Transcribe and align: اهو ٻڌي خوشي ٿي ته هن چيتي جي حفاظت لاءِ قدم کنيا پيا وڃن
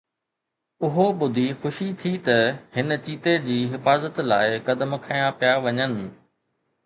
اهو 0.85 1.03
ٻڌي 1.19 1.43
خوشي 1.65 1.89
ٿي 2.03 2.13
ته 2.29 2.37
هن 2.77 2.89
چيتي 3.07 3.35
جي 3.45 3.57
حفاظت 3.73 4.15
لاءِ 4.29 4.51
قدم 4.69 4.91
کنيا 5.03 5.27
پيا 5.43 5.53
وڃن 5.67 5.93